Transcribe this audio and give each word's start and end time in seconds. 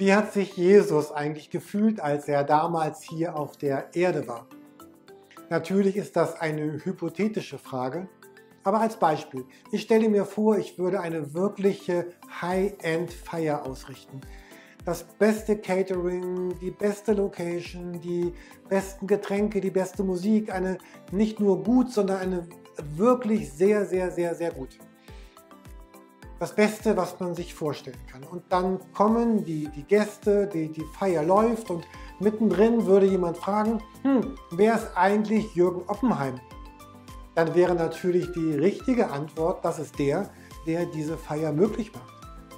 Wie 0.00 0.14
hat 0.14 0.32
sich 0.32 0.56
Jesus 0.56 1.12
eigentlich 1.12 1.50
gefühlt, 1.50 2.00
als 2.00 2.26
er 2.26 2.42
damals 2.42 3.02
hier 3.02 3.36
auf 3.36 3.58
der 3.58 3.94
Erde 3.94 4.26
war? 4.26 4.46
Natürlich 5.50 5.94
ist 5.94 6.16
das 6.16 6.40
eine 6.40 6.82
hypothetische 6.82 7.58
Frage, 7.58 8.08
aber 8.64 8.80
als 8.80 8.96
Beispiel. 8.96 9.44
Ich 9.72 9.82
stelle 9.82 10.08
mir 10.08 10.24
vor, 10.24 10.56
ich 10.56 10.78
würde 10.78 11.00
eine 11.00 11.34
wirkliche 11.34 12.06
High-End-Feier 12.40 13.66
ausrichten. 13.66 14.22
Das 14.86 15.02
beste 15.02 15.58
Catering, 15.58 16.58
die 16.60 16.70
beste 16.70 17.12
Location, 17.12 18.00
die 18.00 18.32
besten 18.70 19.06
Getränke, 19.06 19.60
die 19.60 19.70
beste 19.70 20.02
Musik, 20.02 20.50
eine 20.50 20.78
nicht 21.12 21.40
nur 21.40 21.62
gut, 21.62 21.92
sondern 21.92 22.20
eine 22.20 22.48
wirklich 22.96 23.52
sehr, 23.52 23.84
sehr, 23.84 24.10
sehr, 24.10 24.34
sehr 24.34 24.50
gut 24.50 24.78
das 26.40 26.54
Beste, 26.54 26.96
was 26.96 27.20
man 27.20 27.34
sich 27.34 27.54
vorstellen 27.54 28.00
kann. 28.10 28.22
Und 28.24 28.42
dann 28.48 28.80
kommen 28.94 29.44
die, 29.44 29.68
die 29.68 29.84
Gäste, 29.84 30.46
die, 30.46 30.72
die 30.72 30.84
Feier 30.98 31.22
läuft 31.22 31.70
und 31.70 31.86
mittendrin 32.18 32.86
würde 32.86 33.06
jemand 33.06 33.36
fragen, 33.36 33.82
hm, 34.02 34.36
wer 34.50 34.76
ist 34.76 34.88
eigentlich 34.96 35.54
Jürgen 35.54 35.82
Oppenheim? 35.86 36.40
Dann 37.34 37.54
wäre 37.54 37.74
natürlich 37.74 38.32
die 38.32 38.54
richtige 38.54 39.10
Antwort, 39.10 39.62
das 39.64 39.78
ist 39.78 39.98
der, 39.98 40.30
der 40.66 40.86
diese 40.86 41.18
Feier 41.18 41.52
möglich 41.52 41.92
macht. 41.92 42.10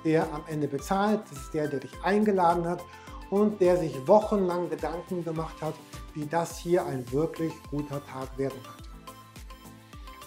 Der 0.05 0.33
am 0.33 0.43
Ende 0.47 0.69
bezahlt, 0.69 1.23
das 1.29 1.39
ist 1.41 1.55
der, 1.55 1.67
der 1.67 1.81
dich 1.81 1.93
eingeladen 2.05 2.65
hat 2.67 2.85
und 3.31 3.61
der 3.61 3.77
sich 3.77 4.07
wochenlang 4.07 4.71
Gedanken 4.71 5.25
gemacht 5.25 5.61
hat, 5.61 5.75
wie 6.15 6.27
das 6.27 6.57
hier 6.57 6.87
ein 6.87 7.05
wirklich 7.11 7.53
guter 7.69 8.01
Tag 8.07 8.39
werden 8.39 8.61
könnte. 8.63 8.91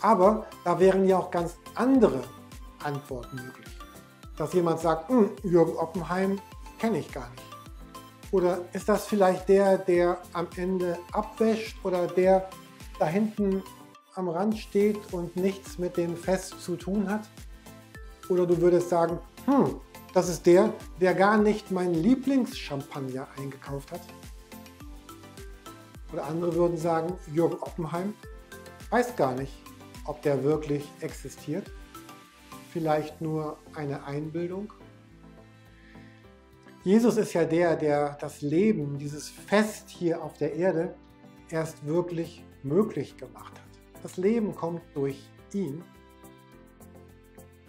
Aber 0.02 0.46
da 0.66 0.78
wären 0.78 1.08
ja 1.08 1.20
auch 1.20 1.32
ganz 1.32 1.58
andere 1.74 2.22
Antworten 2.86 3.36
möglich. 3.36 3.68
Dass 4.38 4.54
jemand 4.54 4.80
sagt, 4.80 5.10
hm, 5.10 5.32
Jürgen 5.44 5.76
Oppenheim 5.78 6.40
kenne 6.80 7.00
ich 7.00 7.12
gar 7.12 7.30
nicht. 7.32 7.44
Oder 8.32 8.60
ist 8.74 8.90
das 8.90 9.06
vielleicht 9.06 9.48
der, 9.50 9.78
der 9.78 10.18
am 10.34 10.48
Ende 10.56 10.98
abwäscht 11.12 11.78
oder 11.84 12.08
der 12.08 12.50
da 13.00 13.06
hinten 13.06 13.64
am 14.16 14.30
Rand 14.30 14.58
steht 14.58 15.00
und 15.14 15.36
nichts 15.36 15.78
mit 15.78 15.98
dem 15.98 16.16
Fest 16.16 16.62
zu 16.62 16.76
tun 16.76 17.10
hat? 17.10 17.28
Oder 18.30 18.46
du 18.46 18.60
würdest 18.60 18.90
sagen, 18.90 19.20
hm, 19.46 19.80
das 20.14 20.30
ist 20.30 20.46
der, 20.46 20.74
der 21.00 21.14
gar 21.14 21.38
nicht 21.38 21.72
meinen 21.72 21.94
Lieblingschampagner 21.94 23.28
eingekauft 23.38 23.92
hat. 23.92 24.02
Oder 26.12 26.26
andere 26.26 26.56
würden 26.56 26.78
sagen, 26.78 27.14
Jürgen 27.34 27.58
Oppenheim 27.62 28.14
weiß 28.90 29.16
gar 29.16 29.34
nicht, 29.36 29.54
ob 30.06 30.22
der 30.22 30.44
wirklich 30.44 30.90
existiert 31.02 31.70
vielleicht 32.76 33.22
nur 33.22 33.58
eine 33.74 34.04
Einbildung? 34.04 34.74
Jesus 36.84 37.16
ist 37.16 37.32
ja 37.32 37.46
der, 37.46 37.78
der 37.78 38.18
das 38.20 38.42
Leben, 38.42 38.98
dieses 38.98 39.30
Fest 39.30 39.90
hier 39.90 40.22
auf 40.22 40.38
der 40.38 40.56
Erde 40.56 40.94
erst 41.50 41.88
wirklich 41.88 42.44
möglich 42.64 43.16
gemacht 43.16 43.54
hat. 43.54 44.02
Das 44.04 44.18
Leben 44.18 44.54
kommt 44.54 44.82
durch 44.94 45.24
ihn. 45.54 45.86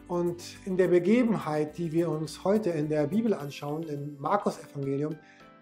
Und 0.09 0.43
in 0.65 0.77
der 0.77 0.89
Begebenheit, 0.89 1.79
die 1.79 1.93
wir 1.93 2.11
uns 2.11 2.43
heute 2.43 2.71
in 2.71 2.89
der 2.89 3.07
Bibel 3.07 3.33
anschauen, 3.33 3.84
im 3.84 4.17
Markus-Evangelium, 4.19 5.15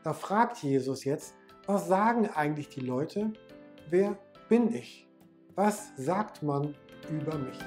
da 0.05 0.15
fragt 0.15 0.63
Jesus 0.63 1.05
jetzt, 1.05 1.35
was 1.67 1.87
sagen 1.87 2.31
eigentlich 2.35 2.71
die 2.71 2.81
Leute? 2.81 3.35
Wer 3.91 4.17
bin 4.49 4.75
ich? 4.75 5.07
Was 5.55 5.93
sagt 5.99 6.43
man 6.43 6.75
über 7.11 7.37
mich? 7.37 7.59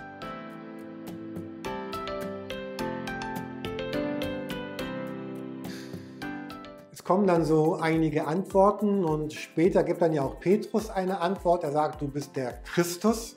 Kommen 7.08 7.26
dann 7.26 7.46
so 7.46 7.76
einige 7.76 8.28
Antworten 8.28 9.06
und 9.06 9.32
später 9.32 9.82
gibt 9.86 10.02
dann 10.02 10.12
ja 10.12 10.24
auch 10.24 10.42
Petrus 10.42 10.90
eine 10.90 11.22
Antwort. 11.22 11.64
Er 11.64 11.72
sagt, 11.72 12.02
du 12.02 12.08
bist 12.10 12.36
der 12.36 12.62
Christus. 12.64 13.36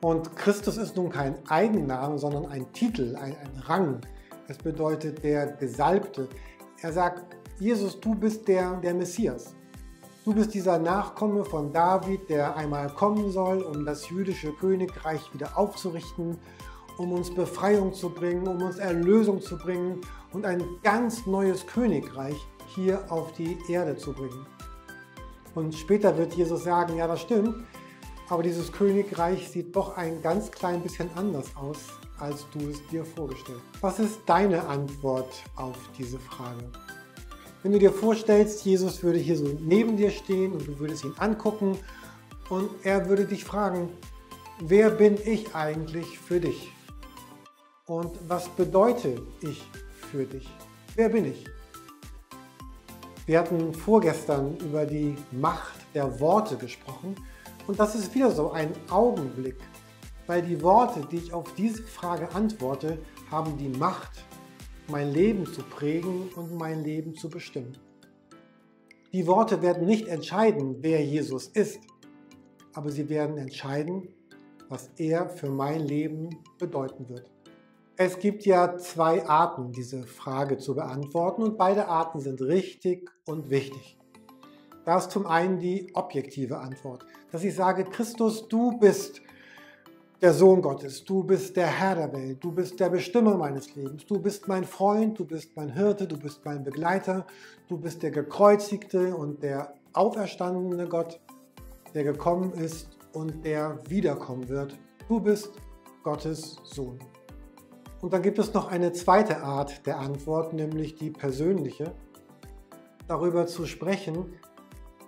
Und 0.00 0.34
Christus 0.36 0.78
ist 0.78 0.96
nun 0.96 1.10
kein 1.10 1.34
Eigenname, 1.50 2.16
sondern 2.18 2.46
ein 2.46 2.72
Titel, 2.72 3.14
ein, 3.16 3.36
ein 3.36 3.62
Rang. 3.66 4.00
Es 4.48 4.56
bedeutet 4.56 5.22
der 5.22 5.48
Gesalbte. 5.48 6.30
Er 6.80 6.94
sagt, 6.94 7.36
Jesus, 7.58 8.00
du 8.00 8.14
bist 8.14 8.48
der, 8.48 8.76
der 8.76 8.94
Messias. 8.94 9.54
Du 10.24 10.32
bist 10.32 10.54
dieser 10.54 10.78
Nachkomme 10.78 11.44
von 11.44 11.70
David, 11.70 12.30
der 12.30 12.56
einmal 12.56 12.88
kommen 12.88 13.30
soll, 13.30 13.60
um 13.60 13.84
das 13.84 14.08
jüdische 14.08 14.50
Königreich 14.52 15.20
wieder 15.34 15.58
aufzurichten, 15.58 16.38
um 16.96 17.12
uns 17.12 17.34
Befreiung 17.34 17.92
zu 17.92 18.08
bringen, 18.08 18.48
um 18.48 18.62
uns 18.62 18.78
Erlösung 18.78 19.42
zu 19.42 19.58
bringen 19.58 20.00
und 20.32 20.46
ein 20.46 20.64
ganz 20.82 21.26
neues 21.26 21.66
Königreich 21.66 22.48
hier 22.74 23.10
auf 23.10 23.32
die 23.32 23.58
Erde 23.68 23.96
zu 23.96 24.12
bringen. 24.12 24.46
Und 25.54 25.74
später 25.74 26.16
wird 26.16 26.34
Jesus 26.34 26.64
sagen, 26.64 26.96
ja, 26.96 27.06
das 27.06 27.20
stimmt, 27.20 27.54
aber 28.28 28.42
dieses 28.42 28.70
Königreich 28.70 29.48
sieht 29.48 29.74
doch 29.74 29.96
ein 29.96 30.20
ganz 30.22 30.50
klein 30.50 30.82
bisschen 30.82 31.10
anders 31.16 31.46
aus, 31.56 31.78
als 32.18 32.46
du 32.52 32.68
es 32.68 32.86
dir 32.88 33.04
vorgestellt. 33.04 33.60
Was 33.80 33.98
ist 33.98 34.20
deine 34.26 34.66
Antwort 34.66 35.42
auf 35.56 35.76
diese 35.96 36.18
Frage? 36.18 36.64
Wenn 37.62 37.72
du 37.72 37.78
dir 37.78 37.92
vorstellst, 37.92 38.64
Jesus 38.64 39.02
würde 39.02 39.18
hier 39.18 39.36
so 39.36 39.46
neben 39.60 39.96
dir 39.96 40.10
stehen 40.10 40.52
und 40.52 40.66
du 40.66 40.78
würdest 40.78 41.04
ihn 41.04 41.14
angucken 41.18 41.78
und 42.50 42.70
er 42.84 43.08
würde 43.08 43.24
dich 43.24 43.44
fragen, 43.44 43.88
wer 44.60 44.90
bin 44.90 45.18
ich 45.24 45.54
eigentlich 45.54 46.18
für 46.18 46.38
dich? 46.38 46.72
Und 47.86 48.12
was 48.28 48.48
bedeutet 48.50 49.20
ich 49.40 49.64
für 50.10 50.24
dich? 50.24 50.48
Wer 50.94 51.08
bin 51.08 51.24
ich? 51.24 51.46
Wir 53.28 53.40
hatten 53.40 53.74
vorgestern 53.74 54.56
über 54.56 54.86
die 54.86 55.14
Macht 55.32 55.78
der 55.94 56.18
Worte 56.18 56.56
gesprochen 56.56 57.14
und 57.66 57.78
das 57.78 57.94
ist 57.94 58.14
wieder 58.14 58.30
so 58.30 58.52
ein 58.52 58.72
Augenblick, 58.88 59.58
weil 60.26 60.40
die 60.40 60.62
Worte, 60.62 61.06
die 61.10 61.18
ich 61.18 61.34
auf 61.34 61.52
diese 61.52 61.82
Frage 61.82 62.34
antworte, 62.34 62.96
haben 63.30 63.58
die 63.58 63.68
Macht, 63.68 64.24
mein 64.86 65.12
Leben 65.12 65.44
zu 65.44 65.62
prägen 65.62 66.30
und 66.36 66.54
mein 66.54 66.82
Leben 66.82 67.14
zu 67.16 67.28
bestimmen. 67.28 67.76
Die 69.12 69.26
Worte 69.26 69.60
werden 69.60 69.86
nicht 69.86 70.08
entscheiden, 70.08 70.76
wer 70.80 71.04
Jesus 71.04 71.48
ist, 71.48 71.80
aber 72.72 72.90
sie 72.90 73.10
werden 73.10 73.36
entscheiden, 73.36 74.08
was 74.70 74.88
er 74.96 75.28
für 75.28 75.50
mein 75.50 75.80
Leben 75.80 76.30
bedeuten 76.58 77.06
wird. 77.10 77.30
Es 78.00 78.20
gibt 78.20 78.46
ja 78.46 78.78
zwei 78.78 79.26
Arten, 79.26 79.72
diese 79.72 80.04
Frage 80.04 80.56
zu 80.56 80.76
beantworten 80.76 81.42
und 81.42 81.58
beide 81.58 81.88
Arten 81.88 82.20
sind 82.20 82.40
richtig 82.40 83.10
und 83.26 83.50
wichtig. 83.50 83.98
Da 84.84 84.98
ist 84.98 85.10
zum 85.10 85.26
einen 85.26 85.58
die 85.58 85.90
objektive 85.94 86.58
Antwort, 86.58 87.04
dass 87.32 87.42
ich 87.42 87.56
sage, 87.56 87.82
Christus, 87.82 88.46
du 88.46 88.78
bist 88.78 89.20
der 90.22 90.32
Sohn 90.32 90.62
Gottes, 90.62 91.04
du 91.04 91.24
bist 91.24 91.56
der 91.56 91.66
Herr 91.66 91.96
der 91.96 92.12
Welt, 92.12 92.38
du 92.40 92.52
bist 92.52 92.78
der 92.78 92.88
Bestimmer 92.88 93.36
meines 93.36 93.74
Lebens, 93.74 94.06
du 94.06 94.20
bist 94.20 94.46
mein 94.46 94.62
Freund, 94.62 95.18
du 95.18 95.24
bist 95.24 95.56
mein 95.56 95.74
Hirte, 95.74 96.06
du 96.06 96.16
bist 96.16 96.44
mein 96.44 96.62
Begleiter, 96.62 97.26
du 97.66 97.78
bist 97.78 98.04
der 98.04 98.12
gekreuzigte 98.12 99.16
und 99.16 99.42
der 99.42 99.74
auferstandene 99.94 100.86
Gott, 100.86 101.18
der 101.94 102.04
gekommen 102.04 102.52
ist 102.52 102.96
und 103.12 103.44
der 103.44 103.76
wiederkommen 103.88 104.48
wird. 104.48 104.78
Du 105.08 105.18
bist 105.18 105.50
Gottes 106.04 106.58
Sohn. 106.62 107.00
Und 108.00 108.12
dann 108.12 108.22
gibt 108.22 108.38
es 108.38 108.54
noch 108.54 108.70
eine 108.70 108.92
zweite 108.92 109.42
Art 109.42 109.86
der 109.86 109.98
Antwort, 109.98 110.52
nämlich 110.52 110.94
die 110.94 111.10
persönliche, 111.10 111.92
darüber 113.08 113.46
zu 113.46 113.66
sprechen, 113.66 114.34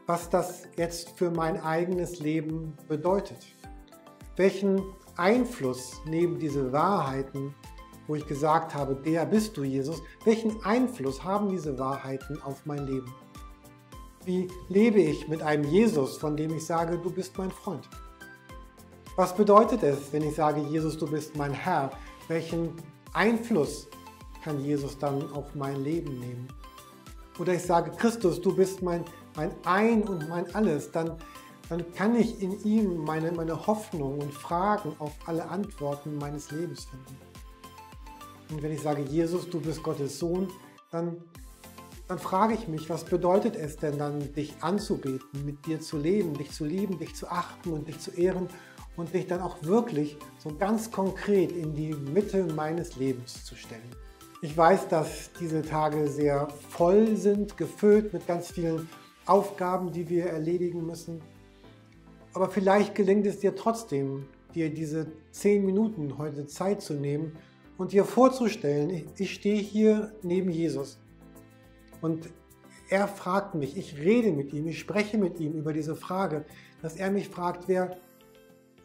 was 0.07 0.29
das 0.29 0.63
jetzt 0.77 1.11
für 1.11 1.31
mein 1.31 1.63
eigenes 1.63 2.19
Leben 2.19 2.77
bedeutet. 2.89 3.39
Welchen 4.37 4.83
Einfluss 5.17 6.01
neben 6.05 6.39
diese 6.39 6.73
Wahrheiten, 6.73 7.55
wo 8.09 8.17
ich 8.17 8.27
gesagt 8.27 8.75
habe, 8.75 8.97
der 8.97 9.25
bist 9.25 9.57
du 9.57 9.63
Jesus, 9.63 10.03
welchen 10.25 10.65
Einfluss 10.65 11.23
haben 11.23 11.49
diese 11.49 11.79
Wahrheiten 11.79 12.43
auf 12.43 12.67
mein 12.67 12.87
Leben? 12.87 13.15
Wie 14.25 14.49
lebe 14.69 15.01
ich 15.01 15.29
mit 15.29 15.43
einem 15.43 15.65
Jesus, 15.65 16.17
von 16.17 16.37
dem 16.37 16.57
ich 16.57 16.67
sage, 16.67 16.99
du 16.99 17.11
bist 17.11 17.39
mein 17.39 17.51
Freund? 17.51 17.89
Was 19.17 19.35
bedeutet 19.35 19.83
es, 19.83 20.13
wenn 20.13 20.23
ich 20.23 20.35
sage, 20.35 20.61
Jesus, 20.61 20.99
du 20.99 21.07
bist 21.09 21.37
mein 21.37 21.53
Herr? 21.53 21.91
Welchen 22.31 22.73
Einfluss 23.13 23.89
kann 24.43 24.65
Jesus 24.65 24.97
dann 24.97 25.31
auf 25.33 25.55
mein 25.55 25.83
Leben 25.83 26.19
nehmen? 26.21 26.49
Oder 27.39 27.55
ich 27.55 27.63
sage, 27.63 27.91
Christus, 27.91 28.41
du 28.41 28.55
bist 28.55 28.83
mein, 28.83 29.05
mein 29.35 29.51
Ein 29.65 30.05
und 30.05 30.29
mein 30.29 30.55
Alles, 30.55 30.91
dann, 30.93 31.17
dann 31.69 31.93
kann 31.93 32.15
ich 32.15 32.41
in 32.41 32.63
ihm 32.65 32.99
meine, 33.05 33.33
meine 33.33 33.67
Hoffnung 33.67 34.21
und 34.21 34.33
Fragen 34.33 34.95
auf 35.01 35.13
alle 35.27 35.49
Antworten 35.49 36.17
meines 36.19 36.51
Lebens 36.53 36.85
finden. 36.85 37.17
Und 38.51 38.63
wenn 38.63 38.73
ich 38.73 38.81
sage, 38.81 39.03
Jesus, 39.03 39.49
du 39.51 39.61
bist 39.61 39.83
Gottes 39.83 40.19
Sohn, 40.19 40.49
dann, 40.91 41.17
dann 42.07 42.19
frage 42.19 42.55
ich 42.55 42.69
mich, 42.69 42.89
was 42.89 43.05
bedeutet 43.05 43.57
es 43.57 43.77
denn 43.77 43.99
dann, 43.99 44.33
dich 44.35 44.55
anzubeten, 44.61 45.45
mit 45.45 45.67
dir 45.67 45.81
zu 45.81 45.99
leben, 45.99 46.35
dich 46.35 46.53
zu 46.53 46.65
lieben, 46.65 46.99
dich 46.99 47.15
zu 47.15 47.29
achten 47.29 47.73
und 47.73 47.89
dich 47.89 47.99
zu 47.99 48.13
ehren 48.13 48.49
und 48.97 49.15
dich 49.15 49.27
dann 49.27 49.41
auch 49.41 49.63
wirklich 49.63 50.17
so 50.39 50.55
ganz 50.55 50.91
konkret 50.91 51.53
in 51.53 51.75
die 51.75 51.95
Mitte 51.95 52.45
meines 52.55 52.97
Lebens 52.97 53.45
zu 53.45 53.55
stellen. 53.55 53.91
Ich 54.43 54.57
weiß, 54.57 54.89
dass 54.89 55.31
diese 55.39 55.63
Tage 55.63 56.09
sehr 56.09 56.49
voll 56.71 57.17
sind, 57.17 57.57
gefüllt 57.57 58.13
mit 58.13 58.27
ganz 58.27 58.51
vielen 58.51 58.89
Aufgaben, 59.27 59.93
die 59.93 60.09
wir 60.09 60.27
erledigen 60.27 60.87
müssen. 60.87 61.21
Aber 62.33 62.49
vielleicht 62.49 62.95
gelingt 62.95 63.27
es 63.27 63.41
dir 63.41 63.55
trotzdem, 63.55 64.27
dir 64.55 64.71
diese 64.71 65.07
zehn 65.31 65.65
Minuten 65.65 66.19
heute 66.19 66.47
Zeit 66.47 66.83
zu 66.83 66.95
nehmen 66.95 67.37
und 67.77 67.93
dir 67.93 68.05
vorzustellen, 68.05 69.07
ich 69.17 69.35
stehe 69.35 69.61
hier 69.61 70.13
neben 70.23 70.51
Jesus 70.51 70.99
und 72.01 72.29
er 72.89 73.07
fragt 73.07 73.55
mich, 73.55 73.77
ich 73.77 73.99
rede 73.99 74.33
mit 74.33 74.53
ihm, 74.53 74.67
ich 74.67 74.79
spreche 74.79 75.17
mit 75.17 75.39
ihm 75.39 75.53
über 75.53 75.73
diese 75.73 75.95
Frage, 75.95 76.45
dass 76.83 76.97
er 76.97 77.11
mich 77.11 77.29
fragt, 77.29 77.69
wer, 77.69 77.97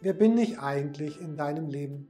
wer 0.06 0.14
bin 0.14 0.38
ich 0.38 0.60
eigentlich 0.60 1.20
in 1.20 1.36
deinem 1.36 1.68
Leben? 1.68 2.08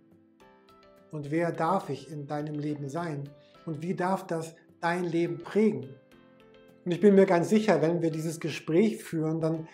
Und 1.14 1.32
wer 1.32 1.54
darf 1.54 1.90
ich 1.90 2.12
in 2.12 2.28
deinem 2.28 2.56
Leben 2.60 2.90
sein? 2.90 3.30
Und 3.66 3.82
wie 3.82 3.94
darf 3.96 4.28
das 4.28 4.54
dein 4.82 5.06
Leben 5.06 5.38
prägen? 5.38 5.88
Und 6.84 6.92
ich 6.92 7.00
bin 7.00 7.16
mir 7.16 7.26
ganz 7.26 7.48
sicher, 7.48 7.82
wenn 7.82 8.02
wir 8.02 8.12
dieses 8.12 8.42
Gespräch 8.42 9.02
führen, 9.02 9.40
dann, 9.40 9.70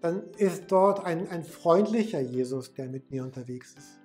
dann 0.00 0.22
ist 0.38 0.72
dort 0.72 1.04
ein, 1.04 1.28
ein 1.28 1.44
freundlicher 1.44 2.20
Jesus, 2.20 2.72
der 2.72 2.88
mit 2.88 3.10
mir 3.10 3.24
unterwegs 3.24 3.74
ist. 3.76 3.98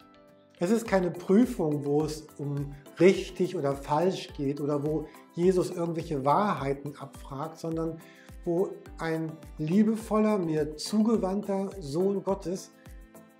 Es 0.59 0.69
ist 0.69 0.85
keine 0.85 1.09
Prüfung, 1.09 1.85
wo 1.85 2.03
es 2.03 2.27
um 2.37 2.75
richtig 2.99 3.55
oder 3.55 3.73
falsch 3.73 4.33
geht 4.35 4.59
oder 4.59 4.83
wo 4.85 5.07
Jesus 5.33 5.71
irgendwelche 5.71 6.25
Wahrheiten 6.25 6.93
abfragt, 6.97 7.57
sondern 7.57 8.01
wo 8.43 8.71
ein 8.97 9.31
liebevoller, 9.59 10.39
mir 10.39 10.75
zugewandter 10.75 11.69
Sohn 11.79 12.21
Gottes 12.21 12.71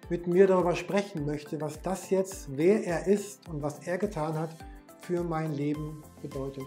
mit 0.10 0.28
mir 0.28 0.48
darüber 0.48 0.76
sprechen 0.76 1.26
möchte, 1.26 1.60
was 1.62 1.82
das 1.82 2.10
jetzt, 2.10 2.48
wer 2.56 2.86
er 2.86 3.08
ist 3.08 3.48
und 3.50 3.62
was 3.62 3.80
er 3.88 3.98
getan 3.98 4.38
hat, 4.38 4.56
für 5.02 5.24
mein 5.24 5.54
Leben 5.54 6.04
bedeutet. 6.22 6.66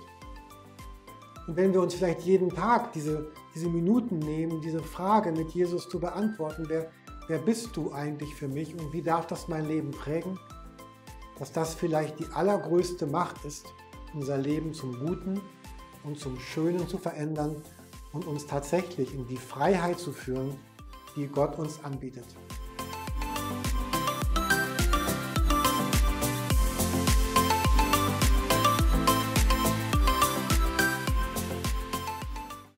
Und 1.46 1.56
wenn 1.56 1.72
wir 1.72 1.80
uns 1.80 1.94
vielleicht 1.94 2.20
jeden 2.20 2.50
Tag 2.50 2.92
diese, 2.92 3.32
diese 3.54 3.68
Minuten 3.68 4.18
nehmen, 4.18 4.60
diese 4.60 4.82
Frage 4.82 5.32
mit 5.32 5.50
Jesus 5.50 5.88
zu 5.88 5.98
beantworten, 5.98 6.66
wer, 6.68 6.90
wer 7.26 7.38
bist 7.38 7.76
du 7.76 7.92
eigentlich 7.92 8.34
für 8.34 8.48
mich 8.48 8.74
und 8.74 8.92
wie 8.92 9.02
darf 9.02 9.26
das 9.26 9.48
mein 9.48 9.66
Leben 9.66 9.90
prägen, 9.90 10.38
dass 11.38 11.52
das 11.52 11.74
vielleicht 11.74 12.18
die 12.18 12.26
allergrößte 12.34 13.06
Macht 13.06 13.44
ist, 13.44 13.66
unser 14.14 14.36
Leben 14.36 14.74
zum 14.74 14.98
Guten 14.98 15.40
und 16.04 16.18
zum 16.18 16.38
Schönen 16.38 16.86
zu 16.88 16.98
verändern 16.98 17.56
und 18.12 18.26
uns 18.26 18.46
tatsächlich 18.46 19.14
in 19.14 19.26
die 19.26 19.36
Freiheit 19.36 19.98
zu 19.98 20.12
führen, 20.12 20.56
die 21.16 21.26
Gott 21.26 21.58
uns 21.58 21.82
anbietet. 21.84 22.26